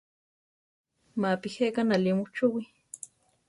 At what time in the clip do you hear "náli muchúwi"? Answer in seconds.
1.85-2.61